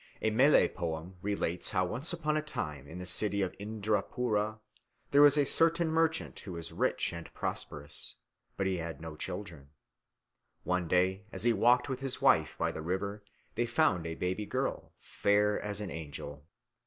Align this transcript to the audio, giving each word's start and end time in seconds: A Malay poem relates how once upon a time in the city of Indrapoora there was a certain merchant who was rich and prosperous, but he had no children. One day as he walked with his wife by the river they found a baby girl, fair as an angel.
A 0.19 0.31
Malay 0.31 0.67
poem 0.67 1.17
relates 1.21 1.69
how 1.69 1.85
once 1.85 2.11
upon 2.11 2.35
a 2.35 2.41
time 2.41 2.87
in 2.87 2.97
the 2.97 3.05
city 3.05 3.43
of 3.43 3.55
Indrapoora 3.59 4.57
there 5.11 5.21
was 5.21 5.37
a 5.37 5.45
certain 5.45 5.89
merchant 5.89 6.39
who 6.39 6.53
was 6.53 6.71
rich 6.71 7.13
and 7.13 7.31
prosperous, 7.35 8.15
but 8.57 8.65
he 8.65 8.77
had 8.77 8.99
no 8.99 9.15
children. 9.15 9.69
One 10.63 10.87
day 10.87 11.25
as 11.31 11.43
he 11.43 11.53
walked 11.53 11.87
with 11.87 11.99
his 11.99 12.19
wife 12.19 12.57
by 12.57 12.71
the 12.71 12.81
river 12.81 13.23
they 13.53 13.67
found 13.67 14.07
a 14.07 14.15
baby 14.15 14.47
girl, 14.47 14.91
fair 14.99 15.61
as 15.61 15.79
an 15.81 15.91
angel. 15.91 16.47